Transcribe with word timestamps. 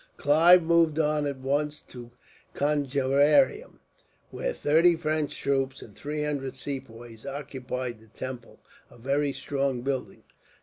Clive 0.17 0.63
moved 0.63 0.97
on 0.97 1.27
at 1.27 1.37
once 1.37 1.79
to 1.83 2.09
Conjeveram, 2.55 3.81
where 4.31 4.51
thirty 4.51 4.95
French 4.95 5.37
troops 5.37 5.83
and 5.83 5.95
three 5.95 6.23
hundred 6.23 6.55
Sepoys 6.55 7.23
occupied 7.23 7.99
the 7.99 8.07
temple, 8.07 8.59
a 8.89 8.97
very 8.97 9.31
strong 9.31 9.83
building. 9.83 10.23